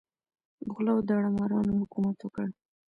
غلو 0.73 0.91
او 0.95 0.99
داړه 1.07 1.29
مارانو 1.37 1.79
حکومت 1.81 2.17
وکړ. 2.21 2.47